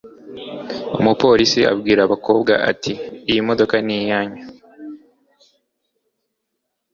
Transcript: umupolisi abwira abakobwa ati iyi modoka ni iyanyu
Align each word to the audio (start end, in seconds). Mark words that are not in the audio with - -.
umupolisi 0.99 1.59
abwira 1.71 2.01
abakobwa 2.03 2.53
ati 2.71 2.93
iyi 3.29 3.41
modoka 3.47 3.75
ni 3.85 3.95
iyanyu 4.01 4.43